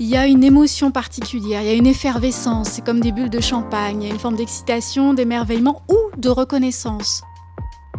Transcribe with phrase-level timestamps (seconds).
[0.00, 3.30] il y a une émotion particulière, il y a une effervescence, c'est comme des bulles
[3.30, 7.22] de champagne, il y a une forme d'excitation, d'émerveillement ou de reconnaissance.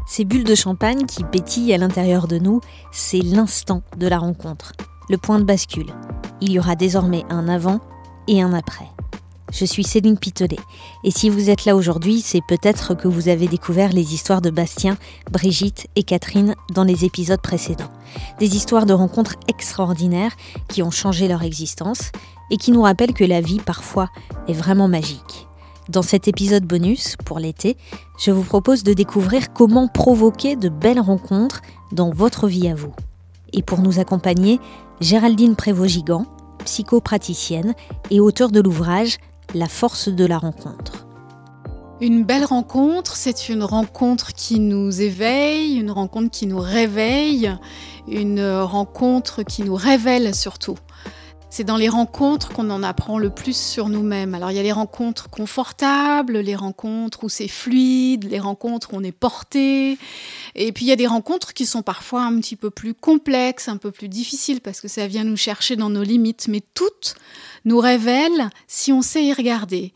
[0.07, 4.73] Ces bulles de champagne qui pétillent à l'intérieur de nous, c'est l'instant de la rencontre,
[5.09, 5.93] le point de bascule.
[6.41, 7.79] Il y aura désormais un avant
[8.27, 8.89] et un après.
[9.51, 10.59] Je suis Céline Pitolet
[11.03, 14.51] et si vous êtes là aujourd'hui, c'est peut-être que vous avez découvert les histoires de
[14.51, 14.97] Bastien,
[15.31, 17.89] Brigitte et Catherine dans les épisodes précédents.
[18.39, 20.35] Des histoires de rencontres extraordinaires
[20.67, 22.11] qui ont changé leur existence
[22.51, 24.09] et qui nous rappellent que la vie parfois
[24.47, 25.47] est vraiment magique.
[25.89, 27.75] Dans cet épisode bonus pour l'été,
[28.19, 31.61] je vous propose de découvrir comment provoquer de belles rencontres
[31.91, 32.93] dans votre vie à vous.
[33.53, 34.59] Et pour nous accompagner,
[35.01, 36.27] Géraldine Prévost-Gigant,
[36.65, 37.73] psychopraticienne
[38.11, 39.17] et auteure de l'ouvrage
[39.55, 41.07] La force de la rencontre.
[42.01, 47.51] Une belle rencontre, c'est une rencontre qui nous éveille, une rencontre qui nous réveille,
[48.07, 50.77] une rencontre qui nous révèle surtout.
[51.51, 54.35] C'est dans les rencontres qu'on en apprend le plus sur nous-mêmes.
[54.35, 58.97] Alors il y a les rencontres confortables, les rencontres où c'est fluide, les rencontres où
[58.97, 59.97] on est porté.
[60.55, 63.67] Et puis il y a des rencontres qui sont parfois un petit peu plus complexes,
[63.67, 66.47] un peu plus difficiles parce que ça vient nous chercher dans nos limites.
[66.47, 67.15] Mais toutes
[67.65, 69.91] nous révèlent si on sait y regarder.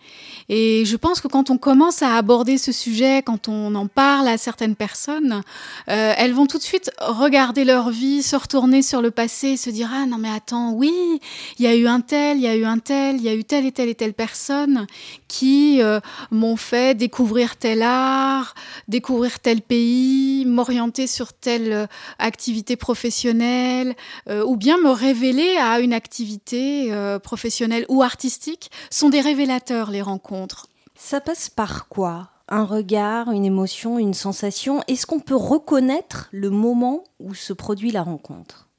[0.50, 4.28] Et je pense que quand on commence à aborder ce sujet, quand on en parle
[4.28, 5.44] à certaines personnes,
[5.88, 9.70] euh, elles vont tout de suite regarder leur vie, se retourner sur le passé se
[9.70, 11.20] dire ah non mais attends oui
[11.58, 13.34] il y a eu un tel, il y a eu un tel, il y a
[13.34, 14.88] eu telle et telle et telle personne
[15.28, 16.00] qui euh,
[16.32, 18.56] m'ont fait découvrir tel art,
[18.88, 21.88] découvrir tel pays, m'orienter sur telle euh,
[22.20, 23.96] activité professionnelle,
[24.30, 26.92] euh, ou bien me révéler à une activité
[27.24, 30.68] professionnelle ou artistique, sont des révélateurs, les rencontres.
[30.96, 32.30] Ça passe par quoi?
[32.50, 34.82] Un regard, une émotion, une sensation?
[34.88, 38.70] Est-ce qu'on peut reconnaître le moment où se produit la rencontre?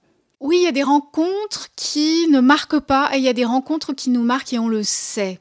[0.45, 3.47] Oui, il y a des rencontres qui ne marquent pas et il y a des
[3.47, 5.41] rencontres qui nous marquent et on le sait.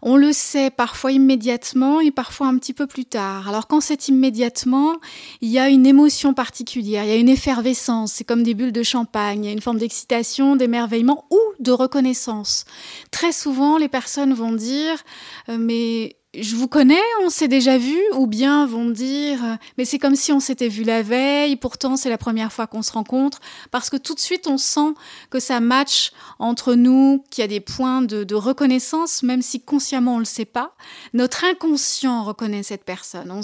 [0.00, 3.48] On le sait parfois immédiatement et parfois un petit peu plus tard.
[3.48, 4.94] Alors quand c'est immédiatement,
[5.40, 8.70] il y a une émotion particulière, il y a une effervescence, c'est comme des bulles
[8.70, 12.64] de champagne, il y a une forme d'excitation, d'émerveillement ou de reconnaissance.
[13.10, 15.02] Très souvent, les personnes vont dire
[15.48, 19.84] euh, mais je vous connais, on s'est déjà vu, ou bien vont dire, euh, mais
[19.84, 22.92] c'est comme si on s'était vu la veille, pourtant c'est la première fois qu'on se
[22.92, 23.40] rencontre,
[23.70, 24.94] parce que tout de suite on sent
[25.30, 29.60] que ça match entre nous, qu'il y a des points de, de, reconnaissance, même si
[29.60, 30.74] consciemment on le sait pas.
[31.12, 33.30] Notre inconscient reconnaît cette personne.
[33.30, 33.40] On,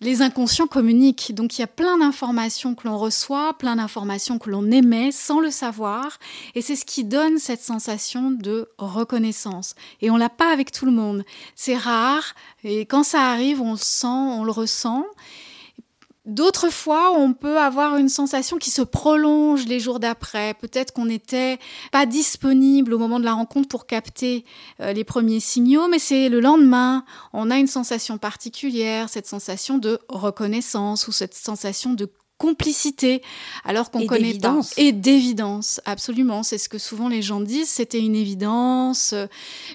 [0.00, 1.34] les inconscients communiquent.
[1.34, 5.40] Donc il y a plein d'informations que l'on reçoit, plein d'informations que l'on émet sans
[5.40, 6.18] le savoir.
[6.54, 9.74] Et c'est ce qui donne cette sensation de reconnaissance.
[10.02, 11.24] Et on l'a pas avec tout le monde.
[11.54, 12.34] C'est rare.
[12.64, 15.06] Et quand ça arrive, on le sent, on le ressent.
[16.26, 20.54] D'autres fois, on peut avoir une sensation qui se prolonge les jours d'après.
[20.54, 21.58] Peut-être qu'on n'était
[21.92, 24.44] pas disponible au moment de la rencontre pour capter
[24.80, 27.04] euh, les premiers signaux, mais c'est le lendemain.
[27.32, 33.22] On a une sensation particulière, cette sensation de reconnaissance ou cette sensation de complicité
[33.64, 34.58] alors qu'on connaît pas.
[34.76, 36.42] et d'évidence absolument.
[36.42, 37.68] C'est ce que souvent les gens disent.
[37.68, 39.14] C'était une évidence.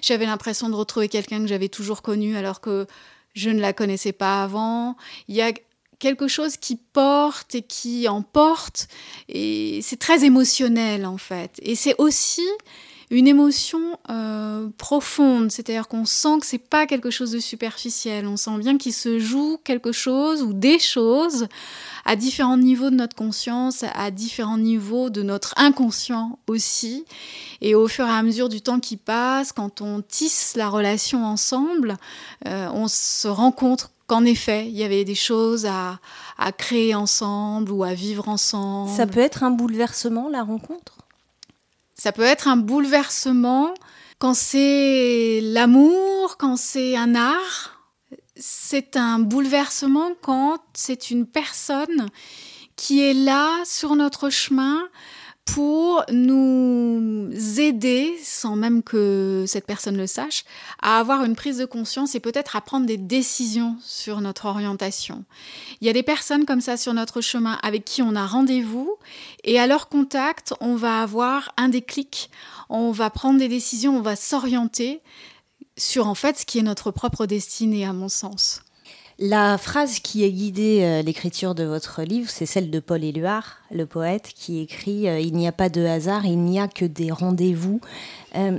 [0.02, 2.86] J'avais l'impression de retrouver quelqu'un que j'avais toujours connu alors que
[3.34, 4.96] je ne la connaissais pas avant.
[5.28, 5.52] Il y a
[6.02, 8.88] quelque chose qui porte et qui emporte.
[9.28, 11.60] Et c'est très émotionnel en fait.
[11.62, 12.42] Et c'est aussi
[13.12, 18.38] une émotion euh, profonde, c'est-à-dire qu'on sent que c'est pas quelque chose de superficiel, on
[18.38, 21.46] sent bien qu'il se joue quelque chose ou des choses
[22.06, 27.04] à différents niveaux de notre conscience, à différents niveaux de notre inconscient aussi.
[27.60, 31.22] Et au fur et à mesure du temps qui passe, quand on tisse la relation
[31.24, 31.98] ensemble,
[32.46, 35.98] euh, on se rencontre qu'en effet, il y avait des choses à,
[36.58, 38.90] créer ensemble ou à vivre ensemble.
[38.90, 40.98] Ça peut être un bouleversement, la rencontre?
[41.94, 43.72] Ça peut être un bouleversement
[44.18, 47.80] quand c'est l'amour, quand c'est un art.
[48.36, 52.08] C'est un bouleversement quand c'est une personne
[52.76, 54.82] qui est là sur notre chemin
[55.44, 60.44] pour nous aider, sans même que cette personne le sache,
[60.80, 65.24] à avoir une prise de conscience et peut-être à prendre des décisions sur notre orientation.
[65.80, 68.96] Il y a des personnes comme ça sur notre chemin avec qui on a rendez-vous
[69.44, 72.30] et à leur contact, on va avoir un déclic,
[72.68, 75.00] on va prendre des décisions, on va s'orienter
[75.76, 78.62] sur en fait ce qui est notre propre destinée à mon sens.
[79.18, 83.58] La phrase qui a guidé euh, l'écriture de votre livre, c'est celle de Paul Éluard,
[83.70, 86.84] le poète, qui écrit euh, Il n'y a pas de hasard, il n'y a que
[86.84, 87.80] des rendez-vous.
[88.36, 88.58] Euh,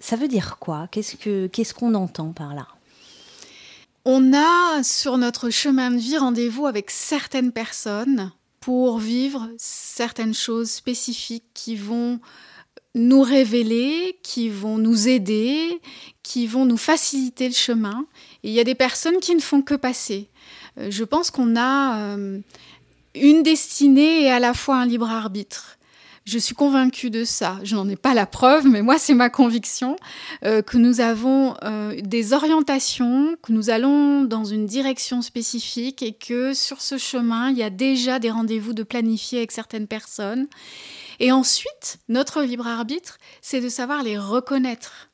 [0.00, 0.88] ça veut dire quoi?
[0.90, 2.68] Qu'est-ce qu'on entend par là?
[4.04, 10.70] On a sur notre chemin de vie rendez-vous avec certaines personnes pour vivre certaines choses
[10.70, 12.20] spécifiques qui vont
[12.94, 15.80] nous révéler, qui vont nous aider,
[16.22, 18.04] qui vont nous faciliter le chemin.
[18.42, 20.28] Il y a des personnes qui ne font que passer.
[20.78, 22.40] Euh, je pense qu'on a euh,
[23.14, 25.76] une destinée et à la fois un libre arbitre.
[26.26, 27.58] Je suis convaincue de ça.
[27.64, 29.96] Je n'en ai pas la preuve, mais moi, c'est ma conviction
[30.44, 31.54] euh, que nous avons
[32.02, 37.56] des orientations, que nous allons dans une direction spécifique et que sur ce chemin, il
[37.56, 40.46] y a déjà des rendez-vous de planifier avec certaines personnes.
[41.20, 45.10] Et ensuite, notre libre arbitre, c'est de savoir les reconnaître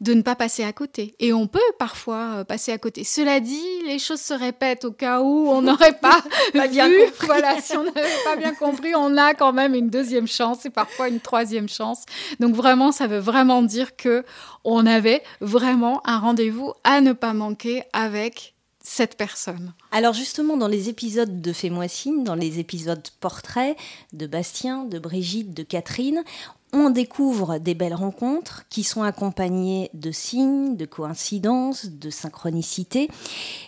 [0.00, 1.14] de ne pas passer à côté.
[1.18, 3.04] Et on peut parfois euh, passer à côté.
[3.04, 6.22] Cela dit, les choses se répètent au cas où on n'aurait pas,
[6.68, 7.26] bien compris.
[7.26, 10.70] Voilà, si on n'avait pas bien compris, on a quand même une deuxième chance et
[10.70, 12.04] parfois une troisième chance.
[12.40, 14.24] Donc vraiment, ça veut vraiment dire que
[14.64, 18.54] on avait vraiment un rendez-vous à ne pas manquer avec
[18.88, 19.74] cette personne.
[19.92, 23.76] Alors justement, dans les épisodes de Fais-moi signe, dans les épisodes portraits
[24.14, 26.24] de Bastien, de Brigitte, de Catherine,
[26.72, 33.08] on découvre des belles rencontres qui sont accompagnées de signes, de coïncidences, de synchronicité.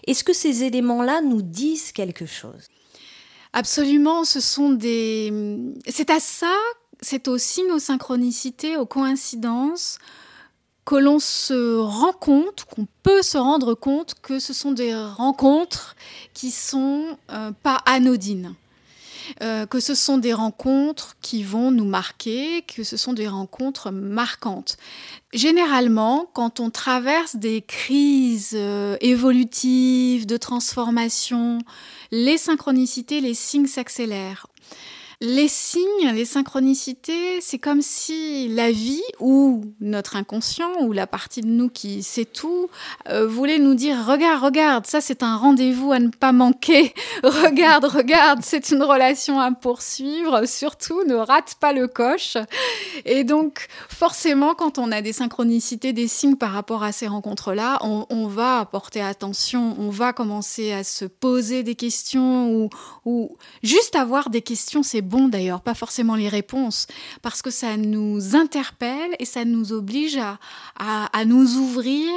[0.07, 2.69] Est-ce que ces éléments-là nous disent quelque chose?
[3.53, 5.33] Absolument, ce sont des...
[5.87, 6.55] C'est à ça,
[7.01, 9.99] c'est aux signes, aux synchronicités, aux coïncidences
[10.91, 15.95] que l'on se rend compte, qu'on peut se rendre compte que ce sont des rencontres
[16.35, 18.57] qui sont euh, pas anodines.
[19.41, 23.93] Euh, que ce sont des rencontres qui vont nous marquer, que ce sont des rencontres
[23.93, 24.79] marquantes.
[25.33, 31.59] Généralement, quand on traverse des crises euh, évolutives, de transformation,
[32.11, 34.49] les synchronicités, les signes s'accélèrent.
[35.23, 41.43] Les signes, les synchronicités, c'est comme si la vie ou notre inconscient ou la partie
[41.43, 42.71] de nous qui sait tout
[43.11, 46.95] euh, voulait nous dire regarde, regarde, ça c'est un rendez-vous à ne pas manquer.
[47.23, 50.47] regarde, regarde, c'est une relation à poursuivre.
[50.47, 52.39] Surtout, ne rate pas le coche.
[53.05, 57.79] Et donc, forcément, quand on a des synchronicités, des signes par rapport à ces rencontres-là,
[57.83, 62.71] on, va porter attention, on va commencer à se poser des questions ou,
[63.05, 66.87] ou juste avoir des questions, c'est bon d'ailleurs, pas forcément les réponses,
[67.21, 70.39] parce que ça nous interpelle et ça nous oblige à,
[70.77, 72.13] à, nous ouvrir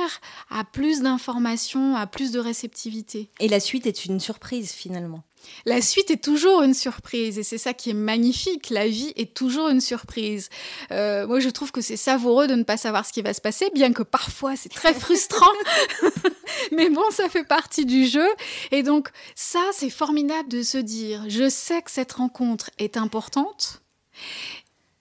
[0.50, 3.30] à plus d'informations, à plus de réceptivité.
[3.40, 5.24] Et la suite est une surprise finalement.
[5.66, 8.70] La suite est toujours une surprise et c'est ça qui est magnifique.
[8.70, 10.50] La vie est toujours une surprise.
[10.92, 13.42] Euh, moi, je trouve que c'est savoureux de ne pas savoir ce qui va se
[13.42, 15.46] passer, bien que parfois c'est très frustrant.
[16.72, 18.28] Mais bon, ça fait partie du jeu.
[18.72, 23.82] Et donc, ça, c'est formidable de se dire, je sais que cette rencontre est importante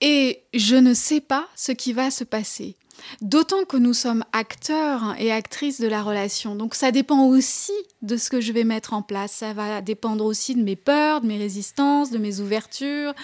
[0.01, 2.77] et je ne sais pas ce qui va se passer.
[3.21, 6.55] D'autant que nous sommes acteurs et actrices de la relation.
[6.55, 7.73] Donc ça dépend aussi
[8.03, 9.33] de ce que je vais mettre en place.
[9.33, 13.15] Ça va dépendre aussi de mes peurs, de mes résistances, de mes ouvertures,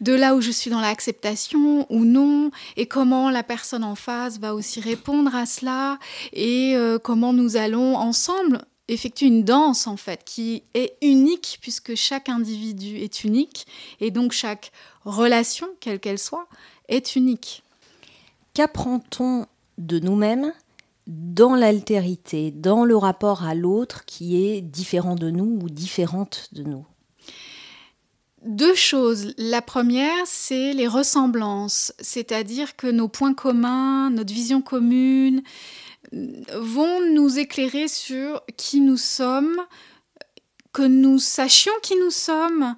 [0.00, 4.38] de là où je suis dans l'acceptation ou non, et comment la personne en face
[4.38, 5.98] va aussi répondre à cela,
[6.32, 11.94] et euh, comment nous allons ensemble effectuer une danse en fait qui est unique puisque
[11.94, 13.66] chaque individu est unique
[14.00, 14.72] et donc chaque
[15.04, 16.48] relation, quelle qu'elle soit,
[16.88, 17.62] est unique.
[18.54, 19.46] Qu'apprend-on
[19.78, 20.52] de nous-mêmes
[21.06, 26.62] dans l'altérité, dans le rapport à l'autre qui est différent de nous ou différente de
[26.62, 26.86] nous?
[28.44, 29.34] Deux choses.
[29.38, 35.42] La première, c'est les ressemblances, c'est-à-dire que nos points communs, notre vision commune
[36.12, 39.56] vont nous éclairer sur qui nous sommes,
[40.72, 42.76] que nous sachions qui nous sommes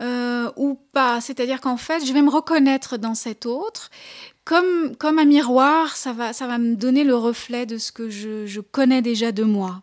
[0.00, 1.20] euh, ou pas.
[1.20, 3.90] C'est-à-dire qu'en fait, je vais me reconnaître dans cet autre,
[4.50, 8.10] comme, comme un miroir, ça va, ça va me donner le reflet de ce que
[8.10, 9.80] je, je connais déjà de moi.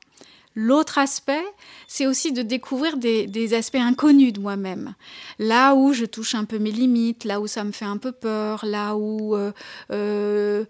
[0.59, 1.45] L'autre aspect,
[1.87, 4.95] c'est aussi de découvrir des, aspects inconnus de moi-même.
[5.37, 8.11] Là où je touche un peu mes limites, là où ça me fait un peu
[8.11, 9.35] peur, là où...
[9.35, 9.51] Euh,
[9.91, 10.65] euh,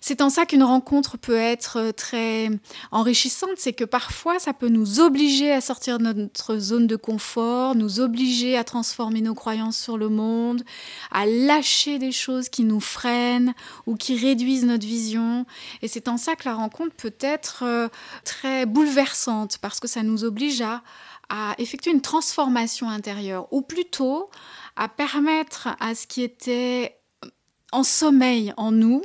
[0.00, 2.50] c'est en ça qu'une rencontre peut être très
[2.92, 7.74] enrichissante, c'est que parfois ça peut nous obliger à sortir de notre zone de confort,
[7.74, 10.62] nous obliger à transformer nos croyances sur le monde,
[11.10, 13.54] à lâcher des choses qui nous freinent
[13.86, 15.46] ou qui réduisent notre vision.
[15.82, 17.88] Et c'est en ça que la rencontre peut être euh,
[18.24, 20.82] très bouleversante parce que ça nous oblige à,
[21.56, 24.28] effectuer une transformation intérieure, ou plutôt
[24.76, 26.98] à permettre à ce qui était
[27.72, 29.02] en sommeil en nous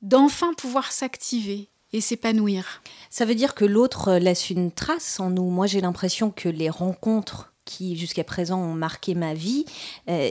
[0.00, 2.80] d'enfin pouvoir s'activer et s'épanouir.
[3.10, 5.50] Ça veut dire que l'autre laisse une trace en nous.
[5.50, 9.66] Moi, j'ai l'impression que les rencontres qui jusqu'à présent ont marqué ma vie,
[10.08, 10.30] euh,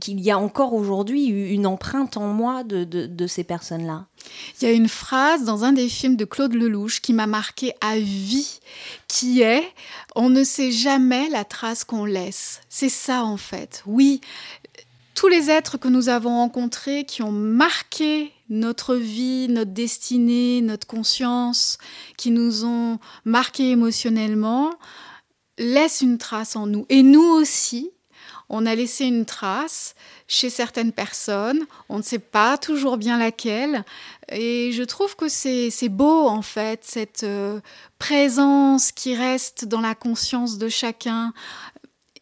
[0.00, 4.06] qu'il y a encore aujourd'hui une empreinte en moi de, de, ces personnes-là.
[4.60, 7.72] Il y a une phrase dans un des films de Claude Lelouch qui m'a marqué
[7.80, 8.60] à vie,
[9.08, 9.60] qui est⁇
[10.14, 13.82] On ne sait jamais la trace qu'on laisse⁇ C'est ça en fait.
[13.86, 14.20] Oui,
[15.16, 20.86] tous les êtres que nous avons rencontrés qui ont marqué notre vie, notre destinée, notre
[20.86, 21.78] conscience,
[22.16, 24.74] qui nous ont marqués émotionnellement,
[25.58, 26.86] laissent une trace en nous.
[26.88, 27.90] Et nous aussi,
[28.48, 29.94] on a laissé une trace
[30.28, 33.84] chez certaines personnes, on ne sait pas toujours bien laquelle,
[34.28, 37.60] et je trouve que c'est beau en fait, cette euh,
[37.98, 41.32] présence qui reste dans la conscience de chacun.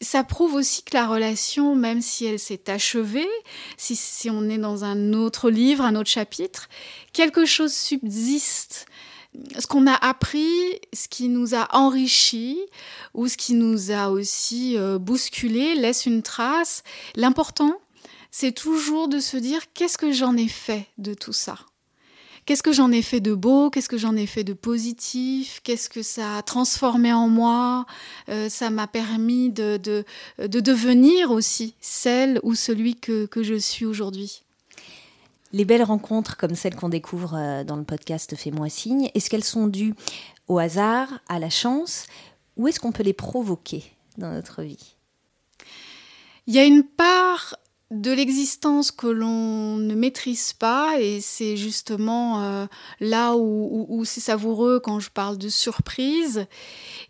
[0.01, 3.29] Ça prouve aussi que la relation, même si elle s'est achevée,
[3.77, 6.69] si on est dans un autre livre, un autre chapitre,
[7.13, 8.87] quelque chose subsiste
[9.59, 10.49] ce qu'on a appris,
[10.93, 12.59] ce qui nous a enrichi
[13.15, 16.83] ou ce qui nous a aussi euh, bousculé laisse une trace.
[17.17, 17.81] L'important,
[18.31, 21.57] c'est toujours de se dire qu'est-ce que j'en ai fait de tout ça?
[22.47, 23.71] Qu'est-ce que j'en ai fait de beau?
[23.71, 25.61] Qu'est-ce que j'en ai fait de positif?
[25.65, 27.87] Qu'est-ce que ça a transformé en moi?
[28.29, 30.05] Euh, Ça m'a permis de, de,
[30.61, 34.44] devenir aussi celle ou celui que, que je suis aujourd'hui.
[35.55, 39.45] Les belles rencontres comme celles qu'on découvre euh, dans le podcast Fais-moi signe, est-ce qu'elles
[39.45, 39.95] sont dues
[40.49, 42.07] au hasard, à la chance,
[42.57, 43.85] ou est-ce qu'on peut les provoquer
[44.19, 44.97] dans notre vie?
[46.49, 47.55] Il y a une part
[47.93, 52.67] de l'existence que l'on ne maîtrise pas, et c'est justement euh,
[52.99, 56.47] là où, c'est savoureux quand je parle de surprise.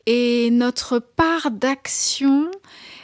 [0.05, 2.51] Et notre part d'action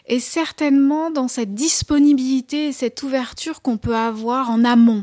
[0.05, 5.03] est certainement dans cette disponibilité et cette ouverture qu'on peut avoir en amont.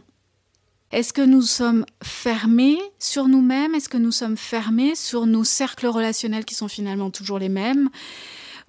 [0.92, 3.76] Est-ce que nous sommes fermés sur nous-mêmes?
[3.76, 7.90] Est-ce que nous sommes fermés sur nos cercles relationnels qui sont finalement toujours les mêmes?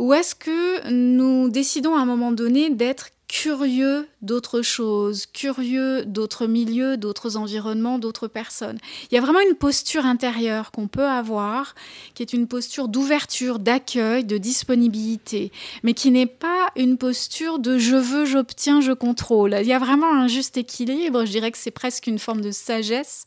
[0.00, 6.46] Ou est-ce que nous décidons à un moment donné d'être curieux d'autres choses, curieux d'autres
[6.46, 8.78] milieux, d'autres environnements, d'autres personnes.
[9.10, 11.74] Il y a vraiment une posture intérieure qu'on peut avoir,
[12.14, 17.76] qui est une posture d'ouverture, d'accueil, de disponibilité, mais qui n'est pas une posture de
[17.76, 19.54] je veux, j'obtiens, je contrôle.
[19.60, 22.50] Il y a vraiment un juste équilibre, je dirais que c'est presque une forme de
[22.50, 23.26] sagesse,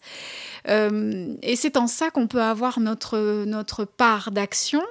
[0.67, 4.81] euh, et c'est en ça qu'on peut avoir notre, notre part d'action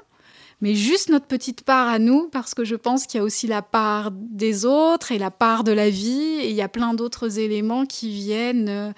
[0.61, 3.47] mais juste notre petite part à nous, parce que je pense qu'il y a aussi
[3.47, 6.95] la part des autres et la part de la vie, et il y a plein
[6.95, 8.93] d'autres éléments qui viennent euh,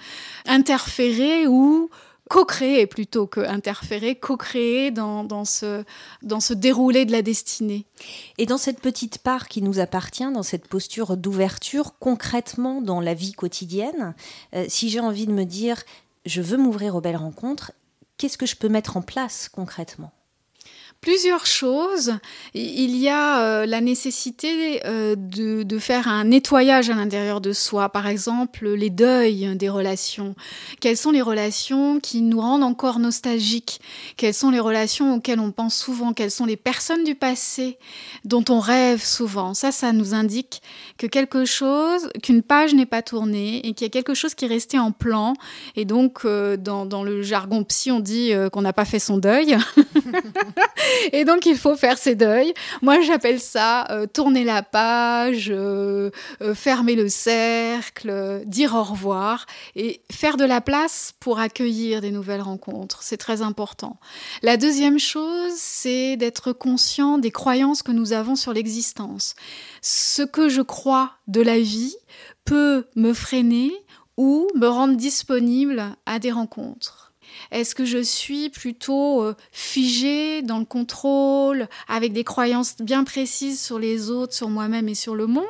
[0.45, 1.89] interférer ou
[2.29, 5.83] co-créer plutôt que interférer, co-créer dans, dans, ce,
[6.21, 7.85] dans ce déroulé de la destinée.
[8.37, 13.13] Et dans cette petite part qui nous appartient, dans cette posture d'ouverture, concrètement dans la
[13.13, 14.15] vie quotidienne,
[14.55, 15.83] euh, si j'ai envie de me dire,
[16.25, 17.71] je veux m'ouvrir aux belles rencontres,
[18.17, 20.11] qu'est-ce que je peux mettre en place concrètement?
[21.03, 22.13] Plusieurs choses.
[22.53, 27.89] Il y a euh, la nécessité euh, de, faire un nettoyage à l'intérieur de soi.
[27.89, 30.33] Par exemple, les deuils des relations.
[30.79, 33.81] Quelles sont les relations qui nous rendent encore nostalgiques?
[34.15, 36.13] Quelles sont les relations auxquelles on pense souvent?
[36.13, 37.77] Quelles sont les personnes du passé
[38.23, 39.53] dont on rêve souvent?
[39.53, 40.61] Ça, ça nous indique
[40.97, 44.45] que quelque chose, qu'une page n'est pas tournée et qu'il y a quelque chose qui
[44.45, 45.33] est resté en plan.
[45.75, 49.17] Et donc, euh, dans, dans, le jargon psy, on dit qu'on n'a pas fait son
[49.17, 49.57] deuil.
[51.11, 52.53] Et donc, il faut faire ses deuils.
[52.81, 56.09] Moi, j'appelle ça euh, tourner la page, euh,
[56.41, 59.45] euh, fermer le cercle, dire au revoir
[59.75, 63.03] et faire de la place pour accueillir des nouvelles rencontres.
[63.03, 63.97] C'est très important.
[64.41, 69.35] La deuxième chose, c'est d'être conscient des croyances que nous avons sur l'existence.
[69.81, 71.95] Ce que je crois de la vie
[72.45, 73.71] peut me freiner
[74.17, 77.02] ou me rendre disponible à des rencontres.
[77.53, 83.61] Est-ce que je suis plutôt euh, figée dans le contrôle, avec des croyances bien précises
[83.61, 85.45] sur les autres, sur moi-même et sur le monde?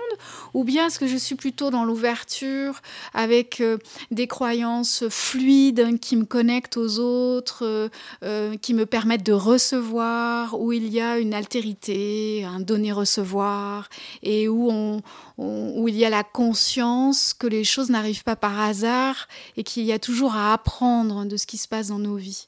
[0.54, 2.82] Ou bien est-ce que je suis plutôt dans l'ouverture,
[3.14, 3.78] avec euh,
[4.12, 7.90] des croyances fluides qui me connectent aux autres,
[8.24, 13.88] euh, qui me permettent de recevoir, où il y a une altérité, un donner-recevoir,
[14.24, 15.02] et où,
[15.38, 19.84] où il y a la conscience que les choses n'arrivent pas par hasard et qu'il
[19.84, 22.48] y a toujours à apprendre de ce qui se passe dans nos vies.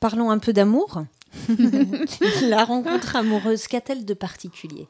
[0.00, 1.04] Parlons un peu d'amour.
[2.42, 4.88] la rencontre amoureuse, qu'a-t-elle de particulier?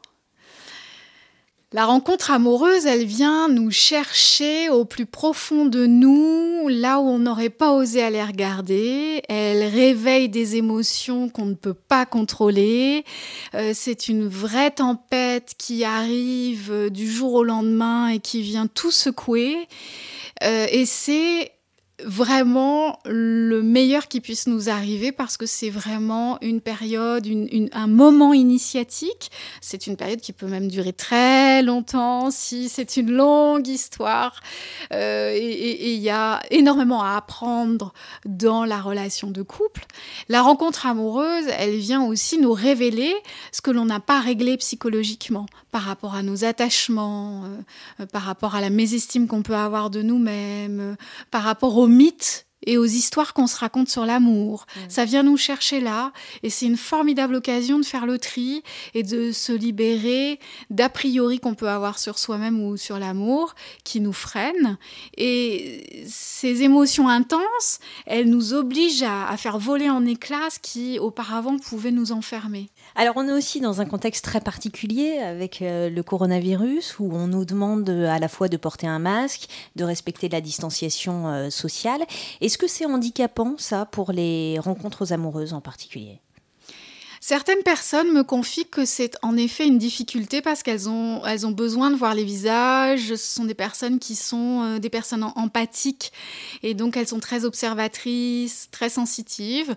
[1.73, 7.19] La rencontre amoureuse, elle vient nous chercher au plus profond de nous, là où on
[7.19, 9.21] n'aurait pas osé aller regarder.
[9.29, 13.05] Elle réveille des émotions qu'on ne peut pas contrôler.
[13.55, 18.93] Euh, c'est une vraie tempête qui arrive du jour au lendemain et qui vient tout
[18.93, 19.67] secouer.
[20.45, 21.51] Euh, et c'est
[22.05, 27.27] vraiment le meilleur qui puisse nous arriver parce que c'est vraiment une période,
[27.73, 29.31] un moment initiatique.
[29.61, 34.41] C'est une période qui peut même durer très longtemps si c'est une longue histoire.
[34.93, 37.93] Euh, et il y a énormément à apprendre
[38.25, 39.87] dans la relation de couple.
[40.29, 43.15] La rencontre amoureuse, elle vient aussi nous révéler
[43.53, 45.47] ce que l'on n'a pas réglé psychologiquement.
[45.77, 47.45] Par rapport à nos attachements,
[48.11, 50.97] par rapport à la mésestime qu'on peut avoir de nous-mêmes,
[51.31, 54.65] par rapport aux mythes et aux histoires qu'on se raconte sur l'amour.
[54.65, 54.81] Mm.
[54.89, 58.63] Ça vient nous chercher là et c'est une formidable occasion de faire le tri
[58.95, 60.41] et de se libérer
[60.71, 63.55] d'a priori qu'on peut avoir sur soi-même ou sur l'amour
[63.85, 64.79] qui nous freinent.
[65.19, 66.05] Et
[66.41, 71.91] ces émotions intenses, elles nous obligent à, faire voler en éclats ce qui auparavant pouvait
[71.91, 72.69] nous enfermer.
[72.95, 77.27] Alors on est aussi dans un contexte très particulier avec euh, le coronavirus où on
[77.27, 82.03] nous demande à la fois de porter un masque, de respecter la distanciation euh, sociale.
[82.43, 86.21] Est-ce que c'est handicapant ça pour les rencontres amoureuses en particulier?
[87.29, 91.51] Certaines personnes me confient que c'est en effet une difficulté parce qu'elles ont, elles ont
[91.51, 93.09] besoin de voir les visages.
[93.09, 96.13] Ce sont des personnes qui sont euh, des personnes empathiques
[96.63, 99.75] et donc elles sont très observatrices, très sensitives.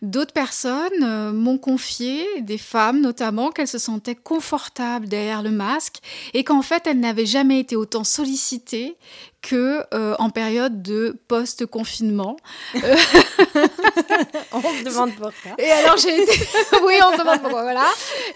[0.00, 5.98] D'autres personnes euh, m'ont confié, des femmes notamment, qu'elles se sentaient confortables derrière le masque
[6.34, 8.96] et qu'en fait elles n'avaient jamais été autant sollicitées
[9.42, 12.36] que euh, en période de post-confinement.
[12.74, 15.52] on se demande pourquoi.
[15.58, 16.32] Et alors j'ai été,
[16.84, 17.86] oui, on se demande pourquoi, voilà.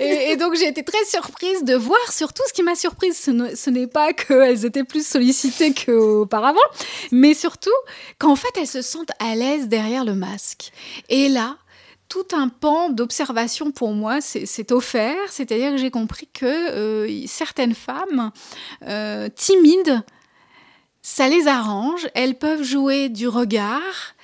[0.00, 3.86] Et, donc j'ai été très surprise de voir, surtout ce qui m'a surprise, ce n'est
[3.86, 6.58] pas qu'elles étaient plus sollicitées qu'auparavant,
[7.12, 7.70] mais surtout
[8.18, 10.72] qu'en fait elles se sentent à l'aise derrière le masque.
[11.08, 11.56] Et là,
[12.08, 17.74] tout un pan d'observation pour moi s'est offert, c'est-à-dire que j'ai compris que euh, certaines
[17.74, 18.30] femmes
[18.86, 20.02] euh, timides
[21.08, 24.16] ça les arrange, elles peuvent jouer du regard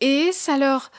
[0.00, 0.90] et ça leur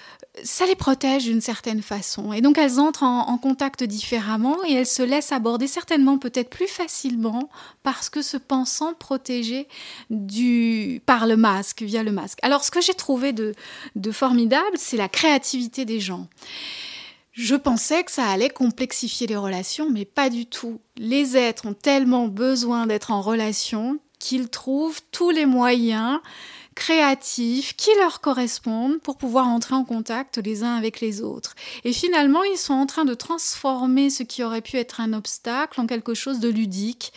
[0.45, 2.31] ça les protège d'une certaine façon.
[2.31, 6.69] Et donc elles entrent en, contact différemment et elles se laissent aborder certainement peut-être plus
[6.69, 7.49] facilement
[7.83, 9.67] parce que se pensant protégées
[10.09, 12.39] du, par le masque, via le masque.
[12.41, 13.53] Alors ce que j'ai trouvé de,
[13.97, 16.27] de formidable, c'est la créativité des gens.
[17.33, 20.79] Je pensais que ça allait complexifier les relations, mais pas du tout.
[20.95, 26.19] Les êtres ont tellement besoin d'être en relation qu'ils trouvent tous les moyens
[26.75, 31.55] créatifs qui leur correspondent pour pouvoir entrer en contact les uns avec les autres.
[31.85, 35.79] Et finalement, ils sont en train de transformer ce qui aurait pu être un obstacle
[35.79, 37.13] en quelque chose de ludique.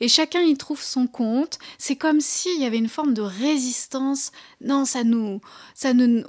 [0.00, 1.58] Et chacun y trouve son compte.
[1.78, 4.30] C'est comme s'il y avait une forme de résistance.
[4.60, 5.40] Non, ça nous,
[5.74, 6.22] ça nous,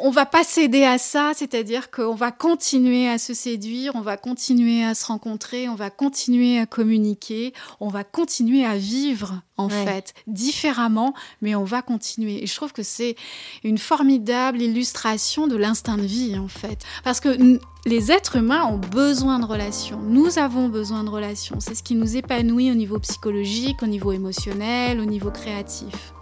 [0.00, 4.16] on va pas céder à ça, c'est-à-dire qu'on va continuer à se séduire, on va
[4.16, 9.68] continuer à se rencontrer, on va continuer à communiquer, on va continuer à vivre en
[9.68, 11.12] fait différemment,
[11.42, 12.42] mais on va continuer.
[12.42, 13.14] Et je trouve que c'est
[13.62, 18.78] une formidable illustration de l'instinct de vie en fait, parce que les êtres humains ont
[18.78, 20.00] besoin de relations.
[20.00, 21.56] Nous avons besoin de relations.
[21.60, 26.12] C'est ce qui nous épanouit au niveau psychologique, au niveau émotionnel, au niveau créatif.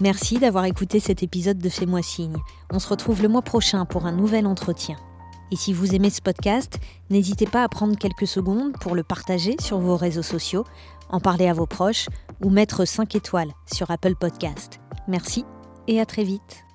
[0.00, 2.38] Merci d'avoir écouté cet épisode de Fais-moi signe.
[2.72, 4.96] On se retrouve le mois prochain pour un nouvel entretien.
[5.52, 6.78] Et si vous aimez ce podcast,
[7.10, 10.64] n'hésitez pas à prendre quelques secondes pour le partager sur vos réseaux sociaux,
[11.10, 12.08] en parler à vos proches
[12.42, 14.80] ou mettre 5 étoiles sur Apple Podcast.
[15.06, 15.44] Merci
[15.86, 16.69] et à très vite.